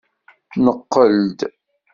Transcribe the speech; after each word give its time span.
Neqqel-d. 0.63 1.39